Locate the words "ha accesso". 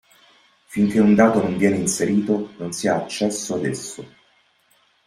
2.87-3.53